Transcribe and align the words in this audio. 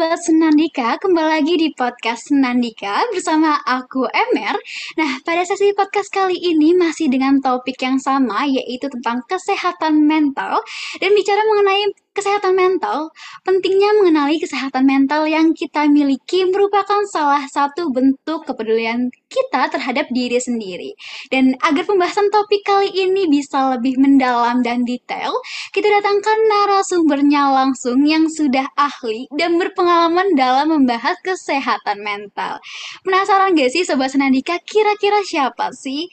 Sobat 0.00 0.24
Senandika, 0.24 0.96
kembali 0.96 1.28
lagi 1.28 1.60
di 1.60 1.68
podcast 1.76 2.32
Senandika 2.32 3.04
bersama 3.12 3.60
aku 3.68 4.08
Emer. 4.08 4.56
Nah, 4.96 5.20
pada 5.28 5.44
sesi 5.44 5.76
podcast 5.76 6.08
kali 6.08 6.40
ini 6.40 6.72
masih 6.72 7.12
dengan 7.12 7.36
topik 7.36 7.76
yang 7.84 8.00
sama 8.00 8.48
yaitu 8.48 8.88
tentang 8.88 9.20
kesehatan 9.28 10.08
mental 10.08 10.64
dan 11.04 11.12
bicara 11.12 11.44
mengenai 11.44 11.92
kesehatan 12.10 12.58
mental, 12.58 13.14
pentingnya 13.46 13.94
mengenali 14.02 14.42
kesehatan 14.42 14.84
mental 14.84 15.24
yang 15.30 15.54
kita 15.54 15.86
miliki 15.86 16.42
merupakan 16.48 17.02
salah 17.08 17.46
satu 17.46 17.88
bentuk 17.94 18.44
kepedulian 18.44 19.08
kita 19.30 19.70
terhadap 19.70 20.10
diri 20.10 20.36
sendiri. 20.42 20.90
Dan 21.30 21.54
agar 21.62 21.86
pembahasan 21.86 22.28
topik 22.34 22.66
kali 22.66 22.90
ini 22.90 23.30
bisa 23.30 23.78
lebih 23.78 23.94
mendalam 24.02 24.60
dan 24.66 24.82
detail, 24.82 25.30
kita 25.70 25.86
datangkan 25.86 26.38
narasumbernya 26.50 27.54
langsung 27.54 28.02
yang 28.02 28.26
sudah 28.26 28.66
ahli 28.74 29.30
dan 29.38 29.54
berpengalaman 29.56 30.34
dalam 30.34 30.74
membahas 30.74 31.14
kesehatan 31.22 32.02
mental. 32.02 32.58
Penasaran 33.06 33.54
gak 33.54 33.70
sih 33.70 33.86
Sobat 33.86 34.10
Senandika 34.10 34.58
kira-kira 34.66 35.22
siapa 35.22 35.70
sih? 35.70 36.10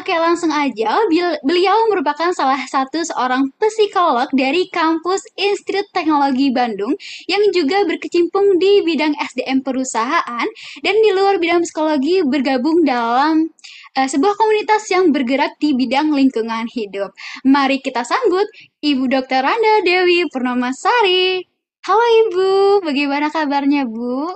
Oke 0.00 0.16
langsung 0.16 0.48
aja, 0.48 1.04
beliau 1.44 1.76
merupakan 1.92 2.32
salah 2.32 2.64
satu 2.64 3.04
seorang 3.04 3.52
psikolog 3.60 4.28
dari 4.32 4.66
kampus 4.72 5.20
Institut 5.34 5.90
Teknologi 5.90 6.54
Bandung 6.54 6.94
yang 7.26 7.42
juga 7.50 7.82
berkecimpung 7.84 8.58
di 8.58 8.86
bidang 8.86 9.14
SDM 9.18 9.66
perusahaan 9.66 10.46
dan 10.82 10.94
di 11.02 11.10
luar 11.10 11.42
bidang 11.42 11.66
psikologi 11.66 12.22
bergabung 12.22 12.86
dalam 12.86 13.50
uh, 13.98 14.08
sebuah 14.08 14.34
komunitas 14.38 14.86
yang 14.90 15.10
bergerak 15.10 15.58
di 15.58 15.74
bidang 15.74 16.14
lingkungan 16.14 16.66
hidup. 16.70 17.14
Mari 17.46 17.82
kita 17.82 18.06
sambut 18.06 18.46
Ibu 18.82 19.10
Dr. 19.10 19.40
Randa 19.42 19.82
Dewi 19.82 20.26
Purnomasari. 20.30 21.46
Halo 21.84 22.06
Ibu, 22.28 22.50
bagaimana 22.80 23.28
kabarnya 23.28 23.84
Bu? 23.84 24.32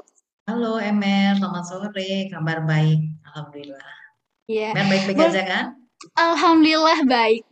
Halo 0.48 0.80
Emer, 0.80 1.36
selamat 1.36 1.64
sore. 1.64 2.28
Kabar 2.32 2.64
baik, 2.64 3.20
Alhamdulillah. 3.24 3.88
Iya. 4.48 4.72
Yeah. 4.72 4.88
baik-baik 4.88 5.20
aja 5.28 5.42
kan? 5.44 5.66
Alhamdulillah 6.14 7.02
baik. 7.10 7.42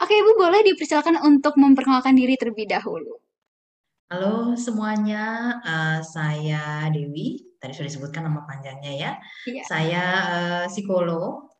Oke, 0.00 0.12
Ibu 0.16 0.40
boleh 0.40 0.64
dipersilakan 0.72 1.20
untuk 1.20 1.60
memperkenalkan 1.60 2.16
diri 2.16 2.40
terlebih 2.40 2.64
dahulu. 2.64 3.20
Halo 4.08 4.56
semuanya, 4.56 5.58
uh, 5.60 6.00
saya 6.00 6.88
Dewi. 6.88 7.44
Tadi 7.60 7.72
sudah 7.76 7.88
disebutkan 7.88 8.24
nama 8.24 8.44
panjangnya 8.48 8.92
ya. 8.92 9.10
Iya. 9.44 9.62
Saya 9.68 10.04
uh, 10.24 10.64
psikolog. 10.68 11.52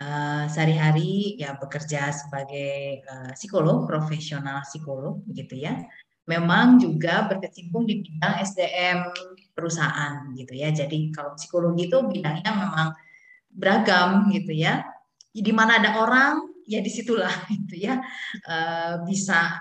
Uh, 0.00 0.48
sehari-hari 0.48 1.36
ya 1.36 1.60
bekerja 1.60 2.08
sebagai 2.08 3.04
uh, 3.04 3.36
psikolog, 3.36 3.84
profesional 3.84 4.64
psikolog, 4.64 5.20
begitu 5.28 5.60
ya. 5.60 5.76
Memang 6.24 6.80
juga 6.80 7.28
berkecimpung 7.28 7.84
di 7.84 8.00
bidang 8.00 8.40
SDM 8.40 9.12
perusahaan, 9.52 10.32
gitu 10.32 10.56
ya. 10.56 10.72
Jadi 10.72 11.12
kalau 11.12 11.36
psikologi 11.36 11.92
itu 11.92 12.00
bidangnya 12.00 12.48
memang 12.48 12.96
beragam, 13.52 14.32
gitu 14.32 14.56
ya 14.56 14.80
di 15.30 15.52
mana 15.54 15.78
ada 15.78 16.02
orang 16.02 16.50
ya 16.66 16.78
di 16.78 16.90
situlah 16.90 17.32
gitu 17.50 17.74
ya 17.90 17.98
uh, 18.46 19.02
bisa 19.06 19.58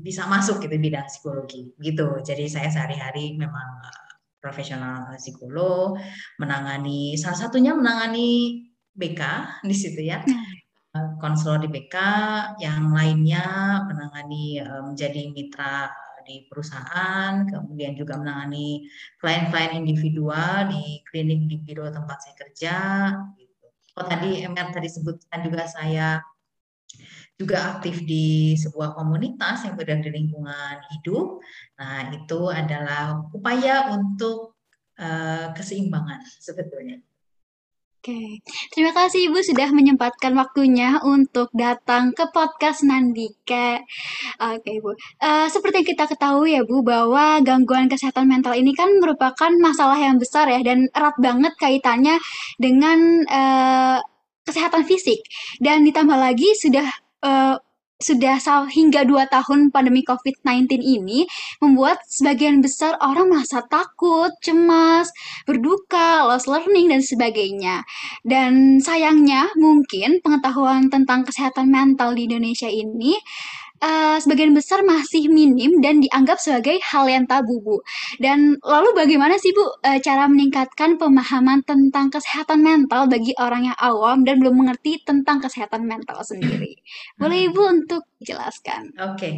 bisa 0.00 0.24
masuk 0.24 0.64
gitu 0.64 0.80
bidang 0.80 1.04
psikologi 1.04 1.76
gitu. 1.76 2.16
Jadi 2.24 2.48
saya 2.48 2.72
sehari-hari 2.72 3.36
memang 3.36 3.68
uh, 3.84 4.14
profesional 4.40 5.12
psikolog 5.20 6.00
menangani 6.40 7.12
salah 7.20 7.36
satunya 7.36 7.76
menangani 7.76 8.62
BK 8.96 9.20
di 9.68 9.76
situ 9.76 10.00
ya. 10.00 10.24
Uh, 10.92 11.16
konselor 11.20 11.60
di 11.60 11.68
BK 11.72 11.96
yang 12.60 12.92
lainnya 12.92 13.80
menangani 13.88 14.60
menjadi 14.84 15.32
mitra 15.32 15.88
di 16.22 16.46
perusahaan, 16.46 17.42
kemudian 17.50 17.98
juga 17.98 18.14
menangani 18.14 18.86
klien-klien 19.18 19.74
individual 19.74 20.70
di 20.70 21.02
klinik 21.10 21.50
di 21.50 21.56
biro 21.58 21.90
tempat 21.90 22.18
saya 22.22 22.34
kerja, 22.38 22.76
Oh 23.92 24.06
tadi 24.08 24.40
Emer 24.40 24.72
tadi 24.72 24.88
sebutkan 24.88 25.44
juga 25.44 25.68
saya 25.68 26.20
juga 27.36 27.76
aktif 27.76 28.04
di 28.04 28.54
sebuah 28.54 28.94
komunitas 28.96 29.66
yang 29.66 29.74
berada 29.74 30.00
di 30.04 30.12
lingkungan 30.12 30.76
hidup. 30.94 31.40
Nah 31.80 32.12
itu 32.14 32.40
adalah 32.48 33.20
upaya 33.32 33.92
untuk 33.92 34.56
uh, 35.00 35.50
keseimbangan 35.56 36.22
sebetulnya. 36.40 37.00
Oke, 38.02 38.42
terima 38.74 38.90
kasih 38.90 39.30
Ibu 39.30 39.46
sudah 39.46 39.70
menyempatkan 39.70 40.34
waktunya 40.34 40.98
untuk 41.06 41.54
datang 41.54 42.10
ke 42.10 42.26
podcast 42.34 42.82
Nandika. 42.82 43.78
Oke 44.42 44.82
Bu, 44.82 44.90
uh, 44.90 45.46
seperti 45.46 45.86
yang 45.86 45.88
kita 45.94 46.04
ketahui 46.10 46.58
ya 46.58 46.66
Bu, 46.66 46.82
bahwa 46.82 47.38
gangguan 47.46 47.86
kesehatan 47.86 48.26
mental 48.26 48.58
ini 48.58 48.74
kan 48.74 48.90
merupakan 48.98 49.54
masalah 49.54 50.02
yang 50.02 50.18
besar 50.18 50.50
ya, 50.50 50.66
dan 50.66 50.90
erat 50.90 51.14
banget 51.22 51.54
kaitannya 51.62 52.18
dengan 52.58 53.22
uh, 53.30 54.02
kesehatan 54.50 54.82
fisik. 54.82 55.22
Dan 55.62 55.86
ditambah 55.86 56.18
lagi 56.18 56.58
sudah 56.58 56.90
uh, 57.22 57.54
sudah 58.02 58.42
hingga 58.68 59.06
dua 59.06 59.30
tahun 59.30 59.70
pandemi 59.70 60.02
COVID-19 60.02 60.82
ini 60.82 61.24
membuat 61.62 62.02
sebagian 62.10 62.58
besar 62.58 62.98
orang 62.98 63.30
merasa 63.30 63.62
takut, 63.70 64.34
cemas, 64.42 65.14
berduka, 65.46 66.26
lost 66.26 66.50
learning, 66.50 66.90
dan 66.90 67.00
sebagainya. 67.00 67.86
Dan 68.26 68.82
sayangnya 68.82 69.54
mungkin 69.54 70.18
pengetahuan 70.18 70.90
tentang 70.90 71.22
kesehatan 71.22 71.70
mental 71.70 72.18
di 72.18 72.26
Indonesia 72.26 72.66
ini 72.66 73.14
uh, 73.82 74.16
sebagian 74.22 74.54
besar 74.54 74.86
masih 74.86 75.26
minim 75.26 75.82
dan 75.82 75.98
dianggap 75.98 76.38
sebagai 76.38 76.78
hal 76.80 77.10
yang 77.10 77.26
tabu, 77.26 77.58
Bu. 77.60 77.82
Dan 78.22 78.56
lalu 78.62 78.94
bagaimana 78.94 79.36
sih, 79.36 79.50
Bu, 79.50 79.66
uh, 79.66 79.98
cara 79.98 80.30
meningkatkan 80.30 80.96
pemahaman 80.96 81.66
tentang 81.66 82.08
kesehatan 82.08 82.62
mental 82.62 83.10
bagi 83.10 83.34
orang 83.42 83.68
yang 83.74 83.78
awam 83.82 84.22
dan 84.22 84.38
belum 84.38 84.54
mengerti 84.54 85.02
tentang 85.02 85.42
kesehatan 85.42 85.84
mental 85.84 86.22
sendiri? 86.22 86.78
Boleh 87.18 87.50
Ibu 87.50 87.62
untuk 87.82 88.06
jelaskan? 88.22 88.94
Oke, 89.02 89.18
okay. 89.18 89.34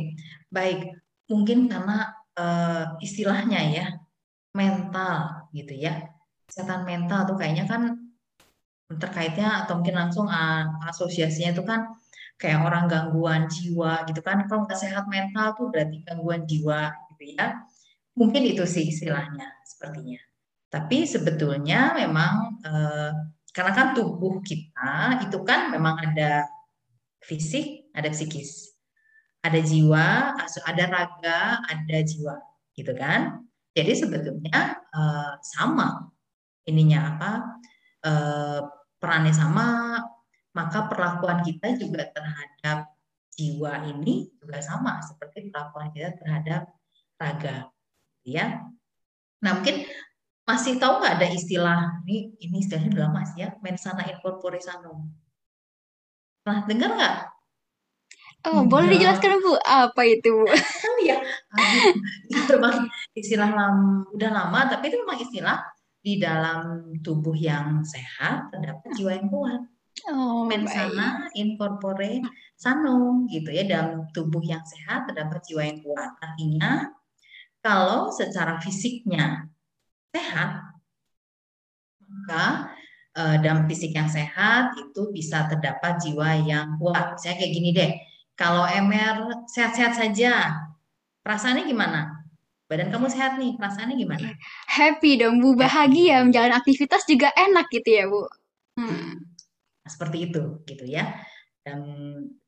baik. 0.53 0.93
Mungkin 1.33 1.73
karena 1.73 2.13
uh, 2.37 3.01
istilahnya 3.01 3.61
ya, 3.73 3.87
mental 4.53 5.49
gitu 5.57 5.73
ya. 5.73 6.05
Kesehatan 6.45 6.85
mental 6.85 7.25
tuh 7.25 7.41
kayaknya 7.41 7.65
kan 7.65 7.97
terkaitnya 8.85 9.65
atau 9.65 9.81
mungkin 9.81 9.97
langsung 9.97 10.29
uh, 10.29 10.69
asosiasinya 10.87 11.57
itu 11.57 11.65
kan 11.65 11.89
kayak 12.39 12.61
orang 12.67 12.85
gangguan 12.91 13.47
jiwa 13.47 14.05
gitu 14.11 14.21
kan. 14.21 14.45
Kalau 14.51 14.67
nggak 14.67 14.79
sehat 14.79 15.07
mental 15.07 15.55
tuh 15.55 15.71
berarti 15.71 16.03
gangguan 16.03 16.43
jiwa 16.45 16.93
gitu 17.15 17.25
ya. 17.39 17.63
Mungkin 18.15 18.43
itu 18.47 18.63
sih 18.67 18.91
istilahnya 18.91 19.63
sepertinya. 19.67 20.21
Tapi 20.71 21.07
sebetulnya 21.07 21.95
memang 21.95 22.59
eh, 22.67 23.13
karena 23.55 23.73
kan 23.73 23.87
tubuh 23.95 24.43
kita 24.43 25.23
itu 25.23 25.39
kan 25.47 25.71
memang 25.71 25.95
ada 26.03 26.47
fisik 27.23 27.89
ada 27.95 28.11
psikis 28.11 28.75
ada 29.47 29.63
jiwa 29.63 30.35
ada 30.67 30.85
raga 30.91 31.63
ada 31.63 31.99
jiwa 32.03 32.37
gitu 32.75 32.93
kan. 32.99 33.43
Jadi 33.75 33.93
sebetulnya 33.95 34.79
eh, 34.95 35.33
sama 35.43 36.11
ininya 36.67 37.15
apa 37.15 37.31
eh, 38.03 38.61
perannya 38.99 39.35
sama 39.37 39.99
maka 40.55 40.87
perlakuan 40.87 41.43
kita 41.43 41.75
juga 41.75 42.07
terhadap 42.15 42.95
jiwa 43.35 43.83
ini 43.91 44.31
juga 44.39 44.63
sama 44.63 45.03
seperti 45.03 45.51
perlakuan 45.51 45.91
kita 45.91 46.15
terhadap 46.15 46.71
raga, 47.19 47.69
ya. 48.23 48.63
Nah 49.43 49.51
mungkin 49.59 49.85
masih 50.45 50.79
tahu 50.79 51.01
nggak 51.01 51.15
ada 51.19 51.29
istilah 51.33 51.81
ini 52.05 52.37
ini 52.39 52.61
istilahnya 52.61 52.95
udah 52.95 53.05
lama 53.11 53.21
sih 53.27 53.43
ya 53.43 53.57
mensana 53.59 54.07
incorpore 54.07 54.63
sanum. 54.63 55.11
Nah 56.47 56.63
dengar 56.71 56.95
nggak? 56.95 57.17
Oh, 58.45 58.61
Enggak. 58.61 58.71
boleh 58.77 58.89
dijelaskan 58.93 59.41
Bu, 59.41 59.57
apa 59.57 60.03
itu 60.05 60.29
Bu? 60.29 60.45
Kan 60.85 60.95
ya, 61.01 61.17
itu 62.29 62.45
memang 62.61 62.93
istilah 63.17 63.49
lama, 63.49 64.05
udah 64.13 64.31
lama, 64.37 64.69
tapi 64.69 64.93
itu 64.93 65.01
memang 65.01 65.17
istilah 65.17 65.65
di 66.05 66.21
dalam 66.21 66.93
tubuh 67.01 67.33
yang 67.33 67.81
sehat 67.89 68.53
terdapat 68.53 68.93
jiwa 68.93 69.17
yang 69.17 69.33
kuat. 69.33 69.65
Oh, 70.13 70.45
mensana 70.45 71.33
incorpore 71.33 72.21
sano 72.53 73.25
gitu 73.33 73.49
ya 73.49 73.65
dalam 73.65 74.05
tubuh 74.13 74.45
yang 74.45 74.61
sehat 74.61 75.09
terdapat 75.09 75.41
jiwa 75.49 75.63
yang 75.65 75.81
kuat. 75.81 76.11
Artinya 76.21 76.93
kalau 77.65 78.13
secara 78.13 78.61
fisiknya 78.61 79.49
sehat 80.13 80.61
maka 82.05 82.77
eh, 83.17 83.37
dalam 83.41 83.65
fisik 83.65 83.97
yang 83.97 84.09
sehat 84.09 84.77
itu 84.77 85.09
bisa 85.11 85.49
terdapat 85.49 85.97
jiwa 86.05 86.37
yang 86.45 86.77
kuat. 86.77 87.17
Saya 87.17 87.41
kayak 87.41 87.53
gini 87.53 87.71
deh. 87.73 87.93
Kalau 88.35 88.67
MR 88.67 89.47
sehat-sehat 89.47 89.95
saja, 89.95 90.59
perasaannya 91.23 91.71
gimana? 91.71 92.27
Badan 92.67 92.91
kamu 92.91 93.07
sehat 93.07 93.39
nih, 93.39 93.55
perasaannya 93.55 93.95
gimana? 93.95 94.35
Happy 94.67 95.15
dong, 95.21 95.39
Bu. 95.39 95.55
Bahagia, 95.55 96.27
menjalani 96.27 96.59
aktivitas 96.59 97.07
juga 97.07 97.31
enak 97.39 97.71
gitu 97.71 97.91
ya, 97.95 98.05
Bu. 98.11 98.27
Hmm. 98.75 99.34
Nah, 99.85 99.91
seperti 99.93 100.33
itu 100.33 100.65
gitu 100.65 100.85
ya. 100.89 101.13
Dan 101.65 101.81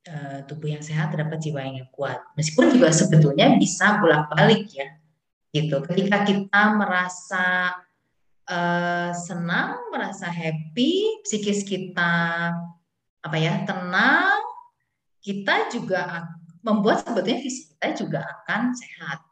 e, 0.04 0.14
tubuh 0.48 0.72
yang 0.72 0.84
sehat 0.84 1.12
terdapat 1.12 1.40
jiwa 1.40 1.60
yang 1.60 1.88
kuat. 1.92 2.20
Meskipun 2.36 2.72
juga 2.72 2.88
sebetulnya 2.92 3.56
bisa 3.60 4.00
bolak-balik 4.00 4.72
ya. 4.72 4.88
Gitu. 5.52 5.76
Ketika 5.88 6.24
kita 6.24 6.62
merasa 6.76 7.72
uh, 8.44 9.08
senang, 9.16 9.88
merasa 9.88 10.28
happy, 10.28 11.24
psikis 11.24 11.64
kita 11.64 12.12
apa 13.24 13.36
ya 13.40 13.64
tenang, 13.64 14.36
kita 15.24 15.72
juga 15.72 16.28
membuat 16.66 17.06
sebetulnya 17.06 17.42
fisik 17.42 17.74
kita 17.78 17.88
juga 17.94 18.20
akan 18.26 18.74
sehat 18.74 19.22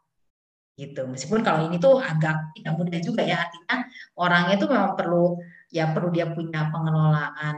gitu 0.75 1.07
meskipun 1.07 1.39
kalau 1.39 1.71
ini 1.71 1.79
tuh 1.79 2.03
agak 2.03 2.51
tidak 2.55 2.75
mudah 2.75 2.99
juga 2.99 3.23
ya 3.23 3.47
artinya 3.47 3.87
orangnya 4.19 4.55
tuh 4.59 4.67
memang 4.71 4.91
perlu 4.99 5.39
ya 5.71 5.91
perlu 5.95 6.11
dia 6.11 6.27
punya 6.31 6.67
pengelolaan 6.67 7.57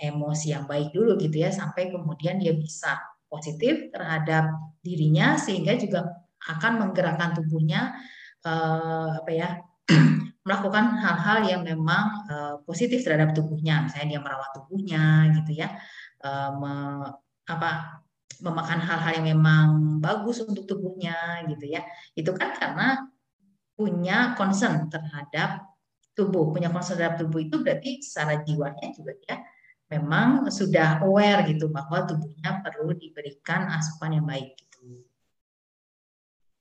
emosi 0.00 0.56
yang 0.56 0.64
baik 0.64 0.96
dulu 0.96 1.20
gitu 1.20 1.44
ya 1.44 1.52
sampai 1.52 1.92
kemudian 1.92 2.40
dia 2.40 2.56
bisa 2.56 2.96
positif 3.28 3.92
terhadap 3.92 4.50
dirinya 4.80 5.36
sehingga 5.36 5.76
juga 5.76 6.08
akan 6.40 6.72
menggerakkan 6.82 7.36
tubuhnya 7.36 7.94
eh, 8.42 9.08
apa 9.20 9.30
ya 9.30 9.48
melakukan 10.46 10.96
hal-hal 10.98 11.38
yang 11.44 11.62
memang 11.62 12.26
eh, 12.26 12.56
positif 12.64 13.04
terhadap 13.04 13.36
tubuhnya. 13.36 13.84
Misalnya 13.86 14.16
dia 14.16 14.20
merawat 14.24 14.50
tubuhnya 14.56 15.30
gitu 15.36 15.52
ya 15.60 15.68
eh, 16.24 16.50
me, 16.56 16.72
apa 17.44 18.00
memakan 18.40 18.80
hal-hal 18.80 19.20
yang 19.20 19.26
memang 19.36 19.66
bagus 20.00 20.40
untuk 20.40 20.64
tubuhnya 20.64 21.44
gitu 21.46 21.68
ya. 21.68 21.84
Itu 22.16 22.32
kan 22.32 22.56
karena 22.56 23.04
punya 23.76 24.32
concern 24.34 24.88
terhadap 24.88 25.68
tubuh. 26.16 26.48
Punya 26.56 26.72
concern 26.72 26.96
terhadap 26.96 27.20
tubuh 27.20 27.44
itu 27.44 27.60
berarti 27.60 28.00
secara 28.00 28.40
jiwanya 28.40 28.96
juga 28.96 29.12
ya 29.28 29.36
memang 29.90 30.46
sudah 30.48 31.02
aware 31.02 31.42
gitu 31.50 31.66
bahwa 31.66 32.06
tubuhnya 32.06 32.62
perlu 32.62 32.94
diberikan 32.94 33.66
asupan 33.74 34.16
yang 34.16 34.26
baik 34.26 34.54
gitu. 34.54 35.02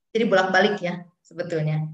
Jadi 0.10 0.24
bolak-balik 0.26 0.82
ya 0.82 1.06
sebetulnya. 1.22 1.86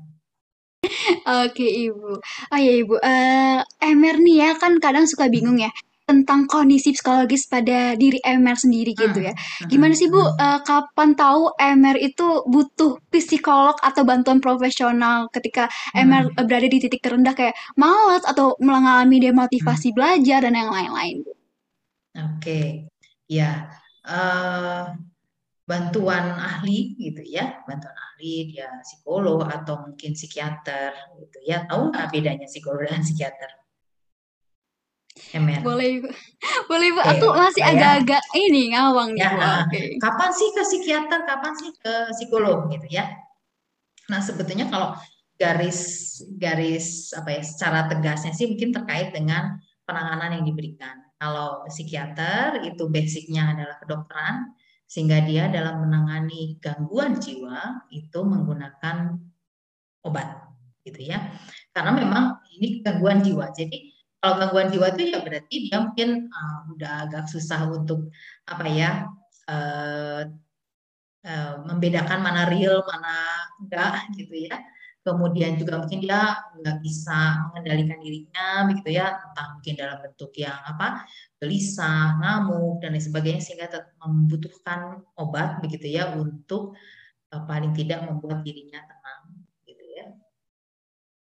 Oke 1.25 1.65
ibu, 1.65 2.21
oh 2.23 2.59
ya 2.61 2.73
ibu, 2.77 2.95
uh, 2.95 3.59
Emer 3.83 4.15
nih 4.21 4.35
ya 4.47 4.49
kan 4.55 4.79
kadang 4.79 5.09
suka 5.09 5.27
bingung 5.27 5.59
ya 5.59 5.73
tentang 6.05 6.45
kondisi 6.45 6.93
psikologis 6.93 7.49
pada 7.49 7.97
diri 7.97 8.21
Emer 8.21 8.53
sendiri 8.53 8.93
gitu 8.93 9.25
ya. 9.25 9.33
Hmm, 9.33 9.67
Gimana 9.67 9.93
sih 9.97 10.05
Bu, 10.05 10.21
uh, 10.21 10.61
kapan 10.61 11.17
tahu 11.17 11.57
Emer 11.57 11.97
itu 11.97 12.45
butuh 12.45 13.01
psikolog 13.09 13.73
atau 13.81 14.05
bantuan 14.05 14.37
profesional 14.37 15.27
ketika 15.33 15.65
hmm. 15.97 16.37
berada 16.45 16.69
di 16.69 16.77
titik 16.77 17.01
terendah 17.01 17.33
kayak 17.33 17.57
malas 17.73 18.21
atau 18.23 18.53
mengalami 18.61 19.17
demotivasi 19.17 19.91
hmm. 19.91 19.97
belajar 19.97 20.39
dan 20.45 20.53
yang 20.53 20.69
lain-lain? 20.69 21.17
Oke, 22.15 22.39
okay. 22.39 22.67
ya 23.27 23.67
uh, 24.07 24.93
bantuan 25.65 26.37
ahli 26.37 26.93
gitu 27.01 27.25
ya, 27.25 27.65
bantuan 27.65 27.97
ahli 27.97 28.53
dia 28.53 28.69
psikolog 28.85 29.49
atau 29.49 29.89
mungkin 29.89 30.13
psikiater 30.13 30.93
gitu 31.17 31.37
ya. 31.43 31.65
Tahu 31.65 31.89
nggak 31.91 32.13
bedanya 32.13 32.45
psikolog 32.45 32.85
dan 32.85 33.01
psikiater? 33.01 33.64
Emer. 35.31 35.63
Boleh 35.63 36.03
Ibu. 36.03 36.07
Boleh 36.69 36.87
Ibu, 36.91 37.01
aku 37.01 37.25
masih 37.31 37.63
agak-agak 37.63 38.23
ini 38.35 38.75
ngawang 38.75 39.15
nih. 39.15 39.23
Ya, 39.23 39.31
uh, 39.31 39.59
okay. 39.63 39.95
Kapan 39.95 40.31
sih 40.35 40.49
ke 40.51 40.61
psikiater, 40.67 41.19
kapan 41.23 41.53
sih 41.55 41.71
ke 41.79 41.93
psikolog 42.19 42.67
gitu 42.67 42.87
ya. 42.91 43.07
Nah, 44.11 44.19
sebetulnya 44.19 44.67
kalau 44.67 44.91
garis 45.35 45.79
garis 46.39 47.11
apa 47.11 47.27
ya 47.35 47.41
secara 47.43 47.91
tegasnya 47.91 48.31
sih 48.31 48.47
mungkin 48.47 48.71
terkait 48.71 49.11
dengan 49.15 49.55
penanganan 49.87 50.39
yang 50.39 50.45
diberikan. 50.47 50.99
Kalau 51.15 51.63
psikiater 51.71 52.59
itu 52.67 52.91
basicnya 52.91 53.55
adalah 53.55 53.79
kedokteran, 53.79 54.51
sehingga 54.83 55.23
dia 55.23 55.47
dalam 55.47 55.87
menangani 55.87 56.59
gangguan 56.59 57.17
jiwa 57.17 57.87
itu 57.87 58.19
menggunakan 58.19 59.15
obat 60.03 60.27
gitu 60.83 61.07
ya. 61.07 61.31
Karena 61.71 61.95
memang 61.95 62.43
ini 62.59 62.83
gangguan 62.83 63.23
jiwa. 63.23 63.55
Jadi 63.55 63.94
kalau 64.25 64.41
gangguan 64.41 64.73
jiwa 64.73 64.89
itu 64.97 65.13
ya 65.13 65.21
berarti 65.21 65.55
dia 65.69 65.77
mungkin 65.85 66.09
uh, 66.33 66.59
udah 66.73 66.91
agak 67.05 67.29
susah 67.29 67.69
untuk 67.69 68.09
apa 68.49 68.65
ya 68.65 69.05
uh, 69.45 70.25
uh, 71.29 71.53
membedakan 71.69 72.25
mana 72.25 72.49
real 72.49 72.81
mana 72.89 73.45
enggak 73.61 74.09
gitu 74.17 74.49
ya. 74.49 74.57
Kemudian 75.05 75.61
juga 75.61 75.77
mungkin 75.77 76.01
dia 76.01 76.41
nggak 76.57 76.81
bisa 76.81 77.45
mengendalikan 77.53 78.01
dirinya 78.01 78.65
begitu 78.65 78.97
ya 78.97 79.13
entah 79.13 79.53
mungkin 79.53 79.73
dalam 79.77 80.01
bentuk 80.01 80.33
yang 80.33 80.57
apa 80.65 81.05
gelisah 81.37 82.17
ngamuk 82.17 82.81
dan 82.81 82.97
lain 82.97 83.05
sebagainya 83.05 83.45
sehingga 83.45 83.69
membutuhkan 84.01 85.05
obat 85.21 85.61
begitu 85.61 85.93
ya 85.93 86.09
untuk 86.17 86.73
uh, 87.29 87.43
paling 87.45 87.77
tidak 87.77 88.01
membuat 88.09 88.41
dirinya 88.41 88.81
tenang 88.81 89.24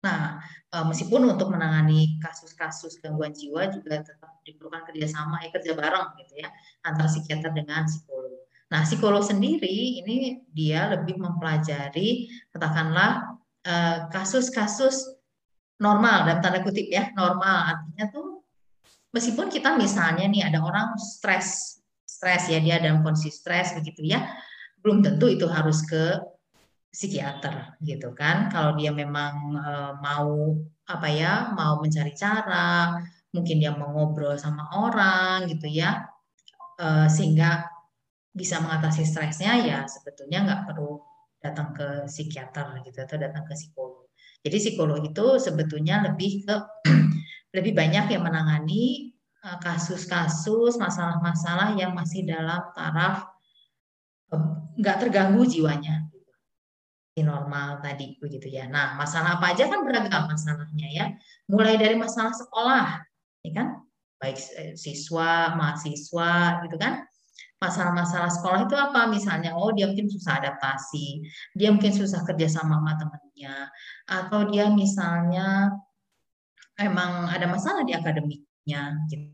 nah 0.01 0.41
uh, 0.73 0.85
meskipun 0.89 1.29
untuk 1.29 1.53
menangani 1.53 2.17
kasus-kasus 2.17 2.97
gangguan 2.99 3.31
jiwa 3.31 3.69
juga 3.69 4.01
tetap 4.01 4.41
diperlukan 4.41 4.81
kerjasama 4.89 5.45
ya 5.45 5.49
kerja 5.53 5.71
bareng 5.77 6.17
gitu 6.25 6.41
ya 6.41 6.49
antara 6.81 7.05
psikiater 7.05 7.53
dengan 7.53 7.85
psikolog. 7.85 8.41
Nah 8.71 8.81
psikolog 8.87 9.21
sendiri 9.21 10.01
ini 10.01 10.41
dia 10.49 10.89
lebih 10.89 11.21
mempelajari 11.21 12.31
katakanlah 12.49 13.37
eh, 13.61 14.09
kasus-kasus 14.09 15.21
normal 15.81 16.29
dalam 16.29 16.39
tanda 16.39 16.59
kutip 16.61 16.87
ya 16.87 17.09
normal 17.17 17.73
artinya 17.75 18.05
tuh 18.13 18.45
meskipun 19.11 19.49
kita 19.49 19.75
misalnya 19.75 20.29
nih 20.29 20.45
ada 20.45 20.61
orang 20.61 20.93
stres 21.01 21.81
stres 22.05 22.47
ya 22.53 22.61
dia 22.61 22.77
dalam 22.77 23.01
kondisi 23.01 23.33
stres 23.33 23.73
begitu 23.73 24.05
ya 24.05 24.29
belum 24.85 25.01
tentu 25.01 25.25
itu 25.25 25.49
harus 25.49 25.81
ke 25.85 26.21
psikiater 26.91 27.79
gitu 27.81 28.11
kan. 28.11 28.51
Kalau 28.51 28.75
dia 28.75 28.91
memang 28.91 29.55
e, 29.55 29.71
mau 30.03 30.59
apa 30.85 31.07
ya 31.07 31.55
mau 31.55 31.79
mencari 31.79 32.11
cara 32.13 32.99
mungkin 33.31 33.63
dia 33.63 33.71
mau 33.71 33.95
ngobrol 33.95 34.35
sama 34.35 34.67
orang 34.75 35.47
gitu 35.47 35.71
ya 35.71 36.03
e, 36.75 37.07
sehingga 37.07 37.63
bisa 38.35 38.59
mengatasi 38.59 39.07
stresnya 39.07 39.55
ya 39.63 39.79
sebetulnya 39.87 40.43
nggak 40.43 40.61
perlu 40.67 40.99
datang 41.41 41.71
ke 41.73 41.87
psikiater 42.11 42.83
gitu 42.85 42.99
atau 43.01 43.17
datang 43.17 43.47
ke 43.47 43.55
psikolog. 43.55 44.11
Jadi 44.43 44.57
psikolog 44.59 44.99
itu 45.01 45.25
sebetulnya 45.39 46.03
lebih 46.11 46.43
ke 46.43 46.55
lebih 47.55 47.71
banyak 47.71 48.11
yang 48.11 48.23
menangani 48.27 49.15
e, 49.39 49.47
kasus-kasus 49.63 50.75
masalah-masalah 50.75 51.79
yang 51.79 51.95
masih 51.95 52.27
dalam 52.27 52.67
taraf 52.75 53.31
nggak 54.79 54.97
terganggu 55.03 55.43
jiwanya 55.43 56.11
normal 57.23 57.79
tadi 57.81 58.17
begitu 58.17 58.51
ya. 58.51 58.67
Nah, 58.67 58.97
masalah 58.99 59.39
apa 59.39 59.55
aja 59.55 59.69
kan 59.69 59.81
beragam 59.85 60.27
masalahnya 60.27 60.87
ya. 60.91 61.05
Mulai 61.47 61.77
dari 61.77 61.95
masalah 61.97 62.33
sekolah, 62.35 63.01
ya 63.45 63.51
kan? 63.55 63.67
Baik 64.21 64.37
eh, 64.57 64.73
siswa, 64.77 65.55
mahasiswa 65.57 66.61
gitu 66.67 66.77
kan. 66.77 67.05
Masalah-masalah 67.61 68.29
sekolah 68.33 68.59
itu 68.65 68.73
apa? 68.73 69.05
Misalnya, 69.05 69.53
oh 69.53 69.69
dia 69.69 69.85
mungkin 69.85 70.09
susah 70.09 70.41
adaptasi, 70.41 71.21
dia 71.53 71.69
mungkin 71.69 71.93
susah 71.93 72.25
kerja 72.25 72.49
sama 72.49 72.81
sama 72.81 72.97
temannya, 72.97 73.55
atau 74.09 74.39
dia 74.49 74.65
misalnya 74.73 75.69
emang 76.81 77.29
ada 77.29 77.45
masalah 77.45 77.85
di 77.85 77.93
akademiknya 77.93 78.97
gitu, 79.09 79.29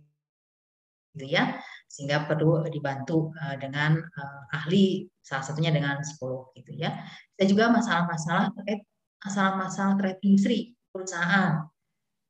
gitu 1.15 1.25
ya 1.31 1.55
sehingga 1.87 2.27
perlu 2.27 2.67
dibantu 2.67 3.31
uh, 3.39 3.55
dengan 3.55 3.97
uh, 3.97 4.43
ahli 4.53 5.07
salah 5.23 5.43
satunya 5.43 5.71
dengan 5.71 6.03
psikolog 6.03 6.51
gitu 6.53 6.75
ya. 6.75 6.93
Dan 7.33 7.45
juga 7.47 7.71
masalah-masalah 7.71 8.51
terkait 8.53 8.83
masalah-masalah 9.23 9.93
terkait 9.97 10.19
industri 10.21 10.59
perusahaan 10.91 11.65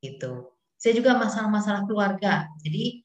gitu. 0.00 0.54
Saya 0.78 0.94
juga 0.94 1.18
masalah-masalah 1.18 1.84
keluarga. 1.90 2.46
Jadi 2.62 3.02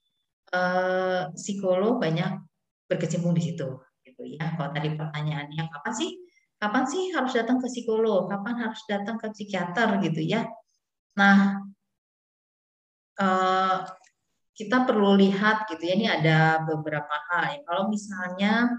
uh, 0.53 1.33
psikolog 1.33 1.98
banyak 1.98 2.38
berkecimpung 2.86 3.33
di 3.33 3.50
situ 3.50 3.81
gitu 4.05 4.24
ya. 4.24 4.53
Kalau 4.53 4.69
tadi 4.69 4.93
pertanyaannya 4.93 5.63
kapan 5.74 5.93
sih 5.98 6.12
kapan 6.62 6.83
sih 6.88 7.12
harus 7.12 7.33
datang 7.36 7.60
ke 7.60 7.67
psikolog, 7.67 8.31
kapan 8.31 8.55
harus 8.55 8.79
datang 8.88 9.19
ke 9.19 9.27
psikiater 9.36 10.00
gitu 10.00 10.24
ya. 10.24 10.48
Nah, 11.19 11.60
kita 14.53 14.86
perlu 14.86 15.17
lihat 15.17 15.65
gitu 15.65 15.81
ya 15.81 15.93
ini 15.98 16.07
ada 16.10 16.62
beberapa 16.62 17.15
hal 17.29 17.57
ya. 17.57 17.60
Kalau 17.65 17.89
misalnya 17.89 18.69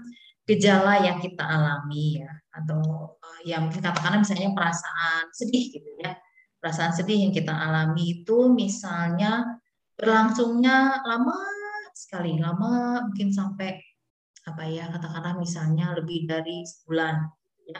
gejala 0.47 1.03
yang 1.03 1.19
kita 1.19 1.43
alami 1.43 2.23
ya 2.23 2.31
atau 2.55 2.81
uh, 3.19 3.41
yang 3.43 3.67
mungkin 3.67 3.83
katakanlah 3.83 4.23
misalnya 4.23 4.55
perasaan 4.55 5.25
sedih 5.35 5.65
gitu 5.75 5.89
ya. 5.99 6.15
Perasaan 6.63 6.95
sedih 6.95 7.27
yang 7.27 7.33
kita 7.35 7.51
alami 7.51 8.23
itu 8.23 8.49
misalnya 8.49 9.59
berlangsungnya 9.99 11.03
lama 11.03 11.37
sekali, 11.91 12.39
lama 12.39 13.05
mungkin 13.11 13.35
sampai 13.35 13.75
apa 14.45 14.63
ya 14.69 14.87
katakanlah 14.93 15.41
misalnya 15.41 15.91
lebih 15.97 16.29
dari 16.29 16.63
sebulan 16.63 17.15
gitu 17.43 17.75
ya. 17.75 17.79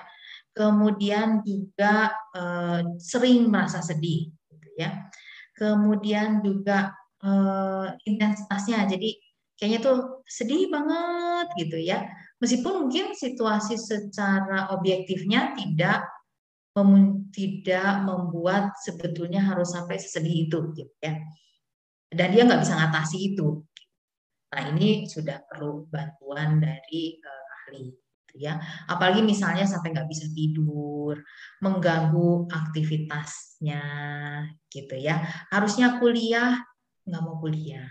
Kemudian 0.55 1.43
juga 1.47 2.11
uh, 2.35 2.81
sering 2.99 3.47
merasa 3.47 3.79
sedih 3.79 4.27
gitu 4.51 4.69
ya. 4.75 5.07
Kemudian 5.55 6.43
juga 6.43 6.91
uh, 7.25 7.89
intensitasnya. 8.05 8.85
Jadi 8.85 9.17
kayaknya 9.57 9.79
tuh 9.81 10.21
sedih 10.29 10.69
banget 10.69 11.47
gitu 11.57 11.81
ya. 11.81 12.05
Meskipun 12.37 12.85
mungkin 12.85 13.17
situasi 13.17 13.81
secara 13.81 14.69
objektifnya 14.69 15.57
tidak 15.57 16.05
tidak 17.31 18.03
membuat 18.03 18.75
sebetulnya 18.83 19.39
harus 19.39 19.71
sampai 19.71 19.95
sesedih 19.95 20.51
itu 20.51 20.75
gitu 20.75 20.91
ya 20.99 21.23
dan 22.11 22.27
dia 22.35 22.43
nggak 22.43 22.67
bisa 22.67 22.75
ngatasi 22.75 23.17
itu 23.31 23.63
nah 24.51 24.63
ini 24.75 25.07
sudah 25.07 25.39
perlu 25.47 25.87
bantuan 25.87 26.59
dari 26.59 27.15
uh, 27.15 27.45
ahli 27.63 27.95
gitu 27.95 28.35
ya 28.43 28.59
apalagi 28.91 29.23
misalnya 29.23 29.63
sampai 29.63 29.95
nggak 29.95 30.11
bisa 30.11 30.27
tidur 30.35 31.15
mengganggu 31.63 32.51
aktivitasnya 32.51 33.83
gitu 34.67 34.95
ya 34.99 35.23
harusnya 35.55 35.95
kuliah 36.03 36.59
nggak 37.05 37.21
mau 37.21 37.37
kuliah 37.37 37.89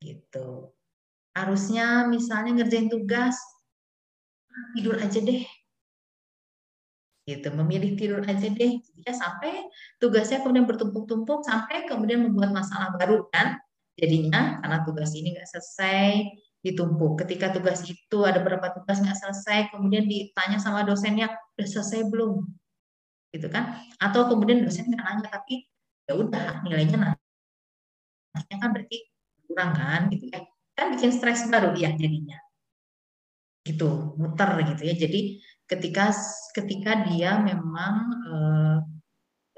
gitu. 0.00 0.70
Harusnya 1.32 2.08
misalnya 2.08 2.62
ngerjain 2.62 2.88
tugas 2.88 3.36
tidur 4.76 4.96
aja 4.96 5.18
deh. 5.20 5.44
Gitu 7.26 7.48
memilih 7.52 7.98
tidur 7.98 8.22
aja 8.22 8.48
deh. 8.48 8.72
Ya 9.04 9.12
sampai 9.12 9.66
tugasnya 10.00 10.44
kemudian 10.44 10.68
bertumpuk-tumpuk 10.68 11.44
sampai 11.44 11.84
kemudian 11.88 12.24
membuat 12.28 12.54
masalah 12.54 12.94
baru 12.96 13.26
kan 13.32 13.58
jadinya 13.96 14.60
karena 14.60 14.84
tugas 14.84 15.10
ini 15.16 15.36
nggak 15.36 15.48
selesai 15.48 16.24
ditumpuk. 16.64 17.20
Ketika 17.24 17.52
tugas 17.52 17.84
itu 17.84 18.18
ada 18.24 18.40
beberapa 18.40 18.72
tugas 18.72 19.00
nggak 19.00 19.18
selesai 19.18 19.58
kemudian 19.74 20.08
ditanya 20.08 20.60
sama 20.60 20.84
dosennya 20.84 21.32
udah 21.56 21.68
selesai 21.68 22.06
belum? 22.08 22.46
Gitu 23.32 23.48
kan. 23.52 23.80
Atau 24.00 24.28
kemudian 24.30 24.62
dosen 24.64 24.88
nanya 24.92 25.26
tapi 25.26 25.66
ya 26.06 26.14
udah 26.14 26.62
nilainya 26.62 26.96
nanti 26.96 27.25
kan 28.44 28.70
berarti 28.74 28.98
kurang 29.46 29.70
kan 29.72 30.00
gitu 30.12 30.24
ya. 30.28 30.40
Kan 30.76 30.92
bikin 30.92 31.10
stres 31.14 31.48
baru 31.48 31.72
ya 31.78 31.92
jadinya. 31.96 32.36
Gitu 33.64 34.16
muter 34.20 34.50
gitu 34.74 34.82
ya. 34.84 34.94
Jadi 34.94 35.40
ketika 35.66 36.14
ketika 36.54 36.92
dia 37.08 37.40
memang 37.42 37.94
uh, 38.30 38.78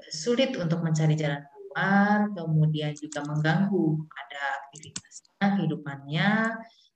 sulit 0.09 0.57
untuk 0.57 0.81
mencari 0.81 1.13
jalan 1.13 1.43
keluar, 1.45 2.31
kemudian 2.33 2.91
juga 2.97 3.21
mengganggu 3.23 4.09
pada 4.09 4.41
aktivitasnya, 4.65 5.45
kehidupannya, 5.59 6.29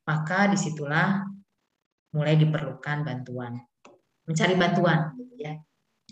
maka 0.03 0.39
di 0.49 0.57
situlah 0.57 1.21
mulai 2.13 2.37
diperlukan 2.37 3.05
bantuan, 3.05 3.57
mencari 4.25 4.55
bantuan, 4.57 5.13
gitu 5.17 5.35
ya. 5.37 5.53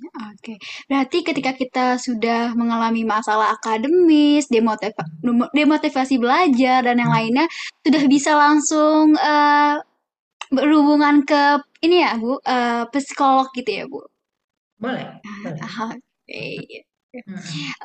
Oke, 0.02 0.58
berarti 0.90 1.22
ketika 1.22 1.54
kita 1.54 1.86
sudah 2.02 2.58
mengalami 2.58 3.06
masalah 3.06 3.54
akademis, 3.54 4.50
demotiva 4.50 5.06
demotivasi 5.54 6.18
belajar 6.18 6.82
dan 6.82 6.98
yang 6.98 7.14
hmm. 7.14 7.18
lainnya, 7.22 7.46
sudah 7.86 8.04
bisa 8.10 8.34
langsung 8.34 9.14
uh, 9.14 9.78
berhubungan 10.50 11.22
ke 11.22 11.62
ini 11.86 12.02
ya 12.02 12.18
Bu, 12.18 12.42
uh, 12.42 12.90
psikolog 12.90 13.54
gitu 13.54 13.70
ya 13.70 13.86
Bu? 13.86 14.02
Boleh. 14.82 15.22
boleh. 15.22 15.62
Oke. 15.62 15.94
Okay. 16.26 16.82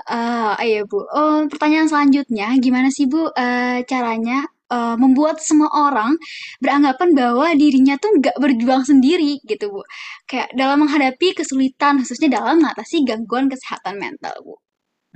Uh, 0.08 0.56
iya 0.64 0.88
Bu. 0.88 1.04
Oh, 1.12 1.44
pertanyaan 1.52 1.90
selanjutnya, 1.92 2.56
gimana 2.56 2.88
sih 2.88 3.04
Bu 3.04 3.28
uh, 3.28 3.78
caranya 3.84 4.48
uh, 4.70 4.96
membuat 4.98 5.38
semua 5.42 5.70
orang 5.72 6.14
beranggapan 6.58 7.14
bahwa 7.14 7.46
dirinya 7.54 7.94
tuh 7.98 8.18
nggak 8.18 8.36
berjuang 8.38 8.82
sendiri 8.82 9.38
gitu 9.46 9.70
Bu? 9.70 9.82
Kayak 10.26 10.50
dalam 10.54 10.86
menghadapi 10.86 11.36
kesulitan, 11.36 12.02
khususnya 12.02 12.40
dalam 12.40 12.62
mengatasi 12.62 13.06
gangguan 13.06 13.46
kesehatan 13.50 13.98
mental 13.98 14.34
Bu. 14.42 14.54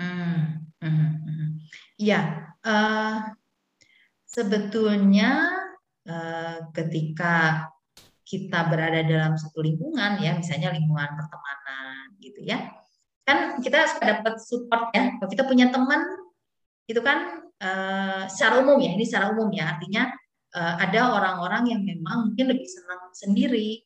Hmm, 0.00 0.64
hmm, 0.80 1.10
hmm. 1.26 1.48
Iya, 2.00 2.20
uh, 2.64 3.16
sebetulnya 4.24 5.52
uh, 6.08 6.56
ketika 6.72 7.68
kita 8.24 8.70
berada 8.70 9.02
dalam 9.02 9.34
satu 9.34 9.58
lingkungan 9.60 10.22
ya, 10.22 10.38
misalnya 10.38 10.70
lingkungan 10.70 11.18
pertemanan 11.18 12.14
gitu 12.22 12.40
ya. 12.46 12.70
Kan 13.26 13.58
kita 13.58 13.90
suka 13.90 14.18
dapat 14.18 14.38
support 14.38 14.94
ya. 14.94 15.18
Kalau 15.18 15.28
kita 15.28 15.44
punya 15.44 15.68
teman 15.74 16.00
itu 16.86 17.02
kan 17.02 17.49
uh, 17.60 18.24
secara 18.26 18.64
umum 18.64 18.80
ya, 18.80 18.96
ini 18.96 19.04
secara 19.06 19.32
umum 19.32 19.48
ya, 19.52 19.76
artinya 19.76 20.10
uh, 20.56 20.74
ada 20.80 21.00
orang-orang 21.14 21.76
yang 21.76 21.80
memang 21.84 22.32
mungkin 22.32 22.46
lebih 22.50 22.66
senang 22.66 23.12
sendiri 23.12 23.84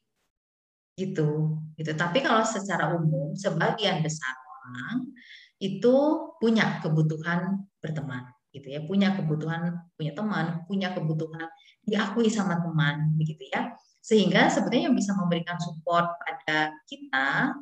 gitu. 0.94 1.58
Gitu. 1.74 1.92
Tapi 1.98 2.22
kalau 2.22 2.46
secara 2.46 2.94
umum 2.94 3.34
sebagian 3.34 4.00
besar 4.00 4.34
orang 4.62 5.10
itu 5.58 5.94
punya 6.38 6.78
kebutuhan 6.82 7.66
berteman 7.82 8.30
gitu 8.54 8.70
ya, 8.70 8.80
punya 8.86 9.18
kebutuhan 9.18 9.82
punya 9.98 10.12
teman, 10.14 10.62
punya 10.70 10.94
kebutuhan 10.94 11.50
diakui 11.82 12.30
sama 12.30 12.62
teman 12.62 13.12
begitu 13.18 13.50
ya. 13.50 13.74
Sehingga 14.04 14.52
sebetulnya 14.52 14.92
yang 14.92 14.96
bisa 14.96 15.16
memberikan 15.16 15.58
support 15.58 16.06
pada 16.22 16.70
kita 16.86 17.56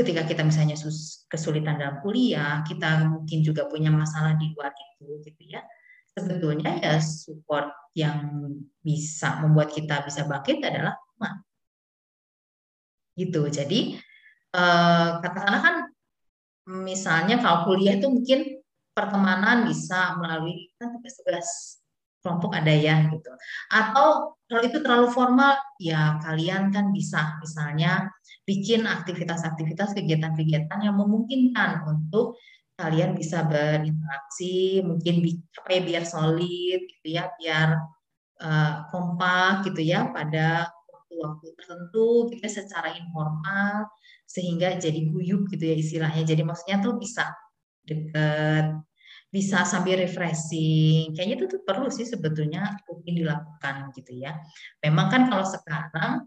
ketika 0.00 0.24
kita 0.24 0.42
misalnya 0.42 0.76
kesulitan 1.28 1.76
dalam 1.76 2.00
kuliah, 2.00 2.64
kita 2.64 3.04
mungkin 3.04 3.44
juga 3.44 3.68
punya 3.68 3.92
masalah 3.92 4.34
di 4.40 4.50
luar 4.56 4.72
itu 4.72 5.20
gitu 5.24 5.42
ya. 5.44 5.60
Sebetulnya 6.10 6.80
ya 6.80 6.98
support 6.98 7.70
yang 7.94 8.48
bisa 8.80 9.40
membuat 9.44 9.70
kita 9.76 10.02
bisa 10.02 10.24
bangkit 10.26 10.64
adalah 10.64 10.96
teman. 10.96 11.34
Gitu. 13.16 13.42
Jadi 13.52 13.80
eh, 14.56 15.08
katakanlah 15.20 15.62
kan 15.62 15.76
misalnya 16.70 17.40
kalau 17.40 17.68
kuliah 17.68 17.96
itu 17.98 18.08
mungkin 18.08 18.60
pertemanan 18.94 19.64
bisa 19.64 20.18
melalui 20.18 20.70
kan 20.76 20.92
tugas-tugas 20.98 21.79
kelompok 22.20 22.52
ada 22.56 22.72
ya 22.72 23.08
gitu. 23.08 23.30
Atau 23.72 24.36
kalau 24.46 24.62
itu 24.66 24.78
terlalu 24.82 25.08
formal, 25.14 25.56
ya 25.80 26.20
kalian 26.20 26.74
kan 26.74 26.92
bisa 26.92 27.40
misalnya 27.40 28.10
bikin 28.44 28.84
aktivitas-aktivitas 28.84 29.94
kegiatan-kegiatan 29.96 30.78
yang 30.82 30.96
memungkinkan 30.98 31.86
untuk 31.86 32.36
kalian 32.76 33.12
bisa 33.12 33.44
berinteraksi, 33.44 34.80
mungkin 34.80 35.20
apa 35.52 35.68
ya 35.70 35.80
biar 35.84 36.04
solid 36.08 36.80
gitu 36.88 37.08
ya, 37.08 37.28
biar 37.36 37.78
uh, 38.40 38.72
kompak 38.88 39.68
gitu 39.68 39.84
ya 39.84 40.08
pada 40.10 40.68
waktu-waktu 40.88 41.46
tertentu 41.60 42.32
kita 42.32 42.48
gitu 42.48 42.56
secara 42.64 42.96
informal 42.96 43.86
sehingga 44.24 44.78
jadi 44.78 45.10
guyup 45.10 45.50
gitu 45.52 45.64
ya 45.70 45.76
istilahnya. 45.76 46.22
Jadi 46.24 46.42
maksudnya 46.46 46.78
tuh 46.80 46.96
bisa 46.96 47.34
deket 47.84 48.78
bisa 49.30 49.62
sambil 49.62 50.02
refreshing. 50.02 51.14
Kayaknya 51.14 51.34
itu 51.38 51.46
tuh 51.46 51.62
perlu 51.62 51.86
sih 51.88 52.02
sebetulnya 52.02 52.74
mungkin 52.90 53.14
dilakukan 53.14 53.94
gitu 53.94 54.18
ya. 54.18 54.34
Memang 54.82 55.06
kan 55.06 55.22
kalau 55.30 55.46
sekarang 55.46 56.26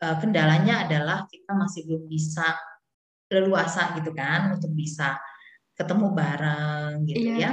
eh, 0.00 0.16
kendalanya 0.18 0.88
adalah 0.88 1.28
kita 1.28 1.52
masih 1.52 1.84
belum 1.84 2.08
bisa 2.08 2.56
leluasa 3.28 3.92
gitu 4.00 4.10
kan 4.16 4.56
untuk 4.56 4.72
bisa 4.72 5.20
ketemu 5.76 6.06
bareng 6.16 7.04
gitu 7.04 7.28
iya. 7.28 7.36
ya. 7.36 7.50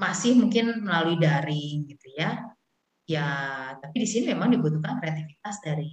Masih 0.00 0.40
mungkin 0.40 0.80
melalui 0.82 1.20
daring 1.20 1.84
gitu 1.84 2.08
ya. 2.16 2.40
Ya, 3.04 3.28
tapi 3.84 4.00
di 4.00 4.08
sini 4.08 4.32
memang 4.32 4.48
dibutuhkan 4.48 4.96
kreativitas 4.96 5.60
dari 5.60 5.92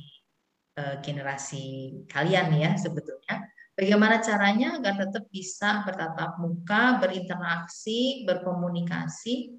uh, 0.79 0.95
generasi 1.03 1.91
kalian 2.07 2.55
ya 2.55 2.71
sebetulnya 2.79 3.40
Bagaimana 3.81 4.21
caranya 4.21 4.77
agar 4.77 4.93
tetap 4.93 5.25
bisa 5.33 5.81
bertatap 5.81 6.37
muka, 6.37 7.01
berinteraksi, 7.01 8.21
berkomunikasi, 8.29 9.57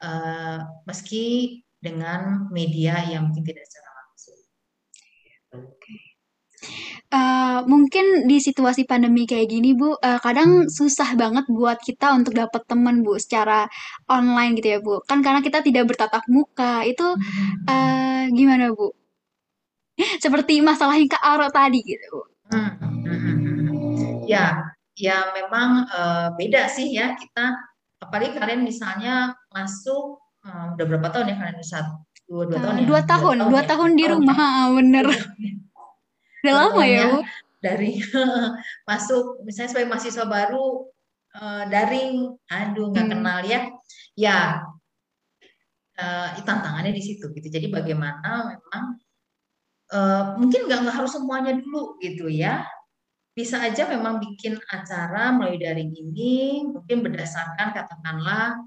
uh, 0.00 0.64
meski 0.88 1.60
dengan 1.76 2.48
media 2.48 2.96
yang 3.12 3.28
mungkin 3.28 3.44
tidak 3.44 3.68
secara 3.68 3.90
langsung. 3.92 4.38
Uh, 7.12 7.60
mungkin 7.68 8.24
di 8.24 8.40
situasi 8.40 8.88
pandemi 8.88 9.28
kayak 9.28 9.52
gini 9.52 9.76
Bu, 9.76 10.00
uh, 10.00 10.16
kadang 10.24 10.64
hmm. 10.64 10.72
susah 10.72 11.12
banget 11.12 11.44
buat 11.52 11.76
kita 11.84 12.16
untuk 12.16 12.40
dapat 12.40 12.64
teman 12.64 13.04
Bu 13.04 13.20
secara 13.20 13.68
online 14.08 14.56
gitu 14.56 14.68
ya 14.72 14.80
Bu. 14.80 15.04
Kan 15.04 15.20
karena 15.20 15.44
kita 15.44 15.60
tidak 15.60 15.92
bertatap 15.92 16.24
muka, 16.32 16.88
itu 16.88 17.04
uh, 17.68 18.22
gimana 18.32 18.72
Bu? 18.72 18.96
Seperti 20.24 20.64
masalah 20.64 20.96
yang 20.96 21.12
ke 21.12 21.20
Aro 21.20 21.52
tadi 21.52 21.84
gitu 21.84 22.08
Bu. 22.16 22.22
Hmm. 22.48 23.47
Hmm, 24.28 24.36
hmm 24.36 24.66
ya 24.68 24.76
ya 24.98 25.30
memang 25.30 25.86
uh, 25.94 26.28
beda 26.34 26.66
sih 26.66 26.90
ya 26.90 27.14
kita 27.14 27.54
apalagi 28.02 28.34
kalian 28.34 28.66
misalnya 28.66 29.30
masuk 29.54 30.18
uh, 30.42 30.74
udah 30.74 30.84
berapa 30.84 31.08
tahun 31.14 31.32
ya 31.32 31.36
kalian 31.38 31.58
bisa? 31.62 31.78
Dua, 32.28 32.44
dua 32.44 32.60
tahun 32.60 32.76
ya? 32.76 32.84
dua 32.84 33.02
tahun 33.06 33.36
dua, 33.40 33.48
dua 33.48 33.62
tahun, 33.64 33.70
tahun 33.70 33.90
di 33.94 34.04
rumah. 34.10 34.36
ya. 34.36 34.50
bener. 34.74 35.06
Udah 36.38 36.54
lama 36.54 36.82
ya 36.84 37.04
bu? 37.08 37.20
dari 37.58 37.98
masuk 38.90 39.42
misalnya 39.42 39.70
sebagai 39.74 39.90
mahasiswa 39.90 40.26
baru 40.26 40.66
uh, 41.38 41.62
daring. 41.70 42.34
Aduh 42.50 42.90
nggak 42.90 43.06
hmm. 43.06 43.12
kenal 43.14 43.38
ya. 43.46 43.60
Ya 44.18 44.38
uh, 45.94 46.28
tantangannya 46.42 46.90
di 46.90 47.02
situ 47.02 47.30
gitu. 47.32 47.48
Jadi 47.48 47.70
bagaimana 47.70 48.50
memang 48.50 48.84
uh, 49.94 50.22
mungkin 50.36 50.66
nggak 50.66 50.90
harus 50.90 51.14
semuanya 51.14 51.54
dulu 51.54 51.96
gitu 52.02 52.26
ya 52.26 52.66
bisa 53.38 53.62
aja 53.62 53.86
memang 53.86 54.18
bikin 54.18 54.58
acara 54.66 55.30
melalui 55.30 55.62
daring 55.62 55.94
ini 55.94 56.66
mungkin 56.66 57.06
berdasarkan 57.06 57.70
katakanlah 57.70 58.58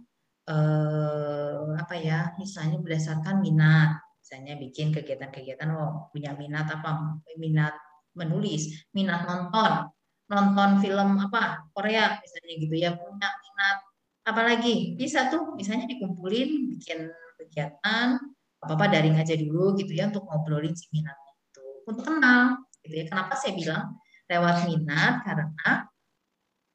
eh, 0.48 1.60
apa 1.76 1.96
ya 2.00 2.32
misalnya 2.40 2.80
berdasarkan 2.80 3.44
minat. 3.44 4.00
Misalnya 4.24 4.56
bikin 4.56 4.96
kegiatan-kegiatan 4.96 5.68
oh 5.76 6.08
punya 6.16 6.32
minat 6.40 6.72
apa 6.72 7.20
minat 7.36 7.76
menulis 8.16 8.88
minat 8.96 9.28
nonton 9.28 9.92
nonton 10.32 10.80
film 10.80 11.20
apa 11.20 11.68
Korea 11.76 12.16
misalnya 12.24 12.54
gitu 12.64 12.76
ya 12.80 12.96
punya 12.96 13.28
minat. 13.28 13.78
Apalagi 14.24 14.96
bisa 14.96 15.28
tuh 15.28 15.52
misalnya 15.60 15.84
dikumpulin 15.92 16.80
bikin 16.80 17.12
kegiatan 17.44 18.16
apa 18.64 18.72
apa 18.72 18.86
daring 18.88 19.20
aja 19.20 19.36
dulu 19.36 19.76
gitu 19.76 19.92
ya 19.92 20.08
untuk 20.08 20.24
ngobrolin 20.32 20.72
si 20.80 20.88
minatnya 20.96 21.32
itu. 21.36 21.66
Untuk 21.92 22.08
kenal 22.08 22.64
gitu 22.88 23.04
ya. 23.04 23.06
Kenapa 23.12 23.36
saya 23.36 23.52
bilang 23.60 24.00
lewat 24.32 24.56
minat 24.72 25.28
karena 25.28 25.92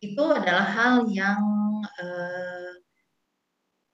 itu 0.04 0.24
adalah 0.28 0.66
hal 0.68 0.94
yang 1.08 1.40
eh, 1.96 2.72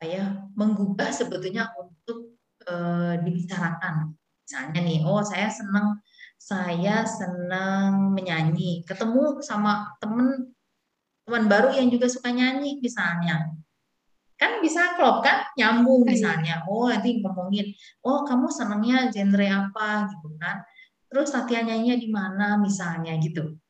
ya 0.03 0.35
menggugah 0.59 1.15
sebetulnya 1.15 1.71
untuk 1.79 2.35
eh, 2.67 3.15
dibicarakan. 3.23 4.19
Misalnya 4.43 4.81
nih 4.83 4.99
oh 5.07 5.23
saya 5.23 5.47
senang 5.47 6.03
saya 6.43 7.07
senang 7.07 8.11
menyanyi. 8.11 8.83
Ketemu 8.83 9.39
sama 9.47 9.95
temen 10.03 10.51
teman 11.23 11.47
baru 11.47 11.71
yang 11.71 11.87
juga 11.87 12.11
suka 12.11 12.35
nyanyi 12.35 12.83
misalnya. 12.83 13.55
Kan 14.35 14.59
bisa 14.59 14.99
klop 14.99 15.23
kan? 15.23 15.47
Nyambung 15.55 16.03
iya. 16.03 16.11
misalnya. 16.11 16.55
Oh 16.67 16.91
nanti 16.91 17.23
ngomongin 17.23 17.71
oh 18.03 18.27
kamu 18.27 18.51
senangnya 18.51 19.07
genre 19.15 19.47
apa? 19.47 20.11
Gitu 20.11 20.35
kan 20.43 20.67
terus 21.13 21.37
latihan 21.37 21.69
nyanyinya 21.69 21.97
di 22.01 22.09
mana 22.09 22.57
misalnya 22.57 23.13
gitu 23.21 23.61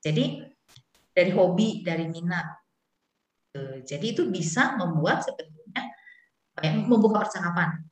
jadi 0.00 0.48
dari 1.12 1.30
hobi 1.36 1.84
dari 1.84 2.08
minat 2.08 2.56
jadi 3.84 4.16
itu 4.16 4.28
bisa 4.32 4.80
membuat 4.80 5.24
sebetulnya 5.24 5.92
membuka 6.88 7.28
percakapan 7.28 7.84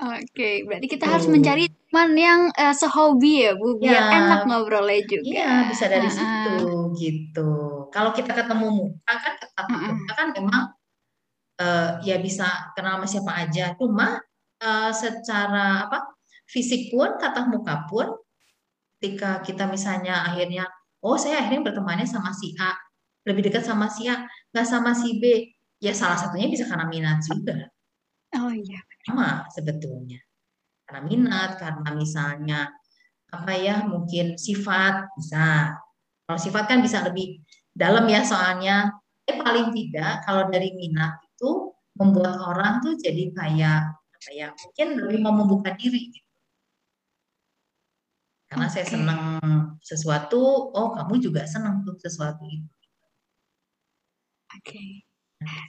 Oke, 0.00 0.64
berarti 0.64 0.86
kita 0.88 1.04
harus 1.04 1.28
mencari 1.28 1.68
teman 1.68 2.16
yang 2.16 2.40
uh, 2.56 2.72
sehobi 2.72 3.44
ya, 3.44 3.52
Bu, 3.52 3.76
biar 3.76 4.08
ya, 4.08 4.16
enak 4.24 4.40
ngobrolnya 4.48 5.04
juga. 5.04 5.26
Iya, 5.26 5.52
bisa 5.68 5.84
dari 5.90 6.08
uh 6.08 6.08
-uh. 6.08 6.16
situ 6.16 6.66
gitu. 6.96 7.50
Kalau 7.92 8.10
kita 8.16 8.32
ketemu 8.32 8.66
muka 8.72 9.14
kan 9.20 9.34
tetap 9.36 9.66
uh 9.68 9.76
-uh. 9.76 9.96
kan 10.16 10.26
memang 10.32 10.62
uh, 11.60 11.90
ya 12.00 12.16
bisa 12.24 12.72
kenal 12.72 13.02
sama 13.02 13.06
siapa 13.10 13.32
aja. 13.36 13.64
Cuma 13.76 14.16
uh, 14.64 14.90
secara 14.94 15.90
apa? 15.90 15.98
Fisik 16.52 16.92
pun, 16.92 17.16
tatap 17.16 17.48
muka 17.48 17.88
pun 17.88 18.12
ketika 19.00 19.42
kita 19.42 19.66
misalnya 19.66 20.22
akhirnya 20.22 20.68
oh 21.02 21.18
saya 21.18 21.42
akhirnya 21.42 21.66
bertemannya 21.72 22.06
sama 22.06 22.30
si 22.30 22.54
A, 22.62 22.70
lebih 23.26 23.50
dekat 23.50 23.66
sama 23.66 23.90
si 23.90 24.06
A, 24.06 24.22
nggak 24.54 24.66
sama 24.68 24.92
si 24.94 25.18
B. 25.18 25.24
Ya 25.82 25.90
salah 25.90 26.14
satunya 26.14 26.46
bisa 26.46 26.70
karena 26.70 26.86
minat 26.86 27.26
juga. 27.26 27.66
Oh 28.38 28.54
iya 28.54 28.78
sama 29.02 29.50
sebetulnya. 29.50 30.22
Karena 30.86 31.02
minat, 31.02 31.58
karena 31.58 31.90
misalnya 31.98 32.70
apa 33.34 33.52
ya 33.58 33.82
mungkin 33.82 34.38
sifat 34.38 35.10
bisa. 35.18 35.74
Kalau 36.22 36.38
sifat 36.38 36.70
kan 36.70 36.78
bisa 36.78 37.02
lebih 37.02 37.42
dalam 37.74 38.06
ya 38.06 38.22
soalnya. 38.22 38.94
Eh 39.22 39.38
paling 39.38 39.70
tidak 39.70 40.26
kalau 40.26 40.50
dari 40.50 40.74
minat 40.74 41.18
itu 41.22 41.74
membuat 41.94 42.42
orang 42.42 42.82
tuh 42.82 42.98
jadi 42.98 43.30
kayak 43.30 43.80
apa 43.94 44.30
ya 44.34 44.50
mungkin 44.50 44.88
lebih 44.98 45.18
mau 45.22 45.34
membuka 45.34 45.74
diri 45.78 46.10
gitu. 46.10 46.21
Karena 48.52 48.68
okay. 48.68 48.84
saya 48.84 48.86
senang 48.92 49.22
sesuatu, 49.80 50.68
oh 50.76 50.92
kamu 50.92 51.24
juga 51.24 51.48
senang 51.48 51.80
tuh 51.88 51.96
sesuatu 51.96 52.44
itu. 52.44 52.68
Oke. 54.52 54.60
Okay. 54.60 54.90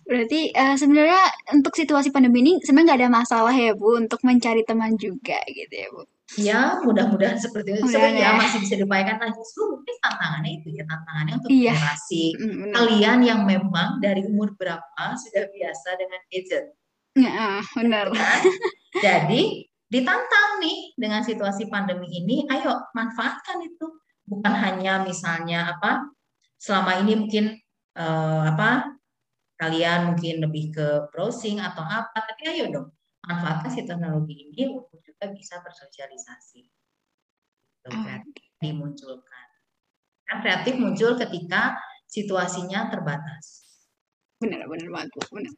Berarti 0.04 0.52
uh, 0.54 0.76
sebenarnya 0.76 1.24
untuk 1.56 1.74
situasi 1.74 2.12
pandemi 2.12 2.44
ini 2.46 2.54
sebenarnya 2.62 2.88
nggak 2.94 3.00
ada 3.00 3.10
masalah 3.10 3.56
ya 3.56 3.74
Bu 3.74 3.98
untuk 3.98 4.20
mencari 4.22 4.62
teman 4.68 5.00
juga 5.00 5.40
gitu 5.50 5.74
ya 5.74 5.88
Bu. 5.90 6.04
Ya 6.38 6.60
mudah-mudahan 6.84 7.40
seperti 7.40 7.78
itu. 7.78 7.88
Sebenarnya 7.88 8.36
ya. 8.36 8.38
masih 8.38 8.60
bisa 8.62 8.76
diupayakan. 8.78 9.18
Nah 9.18 9.32
justru 9.32 9.62
mungkin 9.70 9.96
tantangannya 10.04 10.52
itu 10.60 10.68
ya 10.76 10.84
tantangannya 10.86 11.34
untuk 11.40 11.50
iya. 11.50 11.74
generasi 11.74 12.24
mm, 12.36 12.72
kalian 12.76 13.20
yang 13.24 13.42
memang 13.48 13.90
dari 14.04 14.22
umur 14.28 14.54
berapa 14.60 15.06
sudah 15.16 15.44
biasa 15.48 15.90
dengan 15.96 16.22
gadget. 16.28 16.66
Ya, 17.14 17.62
benar. 17.78 18.06
Kan? 18.10 18.42
Jadi 18.98 19.73
ditantang 19.94 20.58
nih 20.58 20.98
dengan 20.98 21.22
situasi 21.22 21.70
pandemi 21.70 22.10
ini, 22.10 22.50
ayo 22.50 22.90
manfaatkan 22.98 23.62
itu. 23.62 23.86
Bukan 24.26 24.56
hanya 24.56 25.06
misalnya 25.06 25.78
apa 25.78 26.10
selama 26.58 27.04
ini 27.06 27.14
mungkin 27.20 27.46
uh, 28.00 28.50
apa 28.50 28.98
kalian 29.60 30.16
mungkin 30.16 30.42
lebih 30.42 30.74
ke 30.74 30.88
browsing 31.14 31.62
atau 31.62 31.86
apa, 31.86 32.26
tapi 32.26 32.50
ayo 32.50 32.74
dong 32.74 32.88
manfaatkan 33.24 33.70
si 33.72 33.86
teknologi 33.88 34.50
ini 34.50 34.68
untuk 34.74 35.00
juga 35.00 35.30
bisa 35.32 35.62
bersosialisasi. 35.64 36.62
Kreatif 37.84 38.44
dimunculkan. 38.64 39.48
Kan 40.24 40.38
kreatif 40.40 40.80
muncul 40.80 41.20
ketika 41.20 41.76
situasinya 42.08 42.88
terbatas. 42.88 43.68
Benar, 44.40 44.68
benar 44.72 44.88
banget, 44.92 45.12
Benar. 45.32 45.54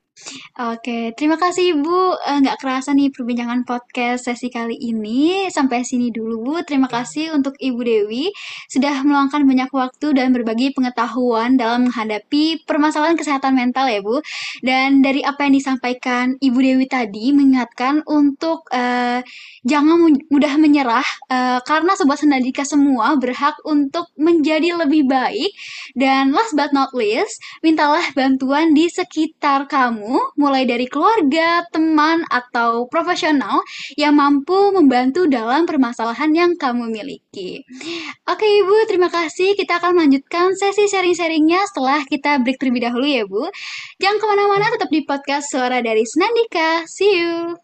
Oke, 0.56 1.12
terima 1.20 1.36
kasih 1.36 1.76
Ibu. 1.76 2.00
Eh, 2.24 2.38
nggak 2.40 2.64
kerasa 2.64 2.96
nih 2.96 3.12
perbincangan 3.12 3.68
podcast 3.68 4.32
sesi 4.32 4.48
kali 4.48 4.80
ini. 4.80 5.52
Sampai 5.52 5.84
sini 5.84 6.08
dulu 6.08 6.40
Bu. 6.40 6.54
Terima 6.64 6.88
kasih 6.88 7.36
untuk 7.36 7.60
Ibu 7.60 7.82
Dewi 7.84 8.32
sudah 8.72 9.04
meluangkan 9.04 9.44
banyak 9.44 9.68
waktu 9.76 10.16
dan 10.16 10.32
berbagi 10.32 10.72
pengetahuan 10.72 11.60
dalam 11.60 11.92
menghadapi 11.92 12.64
permasalahan 12.64 13.20
kesehatan 13.20 13.60
mental 13.60 13.92
ya 13.92 14.00
Bu. 14.00 14.24
Dan 14.64 15.04
dari 15.04 15.20
apa 15.20 15.52
yang 15.52 15.60
disampaikan 15.60 16.40
Ibu 16.40 16.60
Dewi 16.64 16.88
tadi 16.88 17.36
mengingatkan 17.36 18.08
untuk 18.08 18.72
uh, 18.72 19.20
jangan 19.68 20.00
mudah 20.32 20.54
menyerah 20.56 21.08
uh, 21.28 21.60
karena 21.68 21.92
sobat 22.00 22.24
senadika 22.24 22.64
semua 22.64 23.20
berhak 23.20 23.60
untuk 23.68 24.08
menjadi 24.16 24.80
lebih 24.80 25.12
baik. 25.12 25.52
Dan 25.92 26.32
last 26.32 26.56
but 26.56 26.72
not 26.72 26.96
least, 26.96 27.44
mintalah 27.60 28.16
bantuan 28.16 28.72
di 28.72 28.88
sekitar 28.88 29.68
kamu 29.68 30.05
kamu, 30.06 30.38
mulai 30.38 30.70
dari 30.70 30.86
keluarga, 30.86 31.66
teman, 31.74 32.22
atau 32.30 32.86
profesional 32.86 33.66
yang 33.98 34.14
mampu 34.14 34.70
membantu 34.70 35.26
dalam 35.26 35.66
permasalahan 35.66 36.30
yang 36.30 36.52
kamu 36.54 36.94
miliki. 36.94 37.66
Oke 38.30 38.46
Ibu, 38.46 38.86
terima 38.86 39.10
kasih. 39.10 39.58
Kita 39.58 39.82
akan 39.82 39.98
melanjutkan 39.98 40.54
sesi 40.54 40.86
sharing-sharingnya 40.86 41.66
setelah 41.74 42.06
kita 42.06 42.38
break 42.46 42.62
terlebih 42.62 42.86
dahulu 42.86 43.10
ya 43.10 43.26
Bu. 43.26 43.50
Jangan 43.98 44.22
ke 44.22 44.26
mana-mana, 44.30 44.70
tetap 44.78 44.94
di 44.94 45.02
podcast 45.02 45.50
Suara 45.50 45.82
dari 45.82 46.06
Senandika. 46.06 46.86
See 46.86 47.18
you! 47.18 47.58